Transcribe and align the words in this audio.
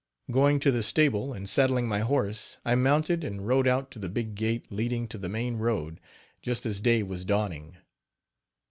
Going 0.31 0.59
to 0.61 0.71
the 0.71 0.81
stable 0.81 1.31
and 1.31 1.47
saddling 1.47 1.87
my 1.87 1.99
horse, 1.99 2.57
I 2.65 2.73
mounted 2.73 3.23
and 3.23 3.47
rode 3.47 3.67
out 3.67 3.91
to 3.91 3.99
the 3.99 4.09
big 4.09 4.33
gate 4.33 4.65
leading 4.71 5.07
to 5.09 5.19
the 5.19 5.29
main 5.29 5.57
road, 5.57 5.99
just 6.41 6.65
as 6.65 6.79
day 6.81 7.03
was 7.03 7.23
dawning. 7.23 7.77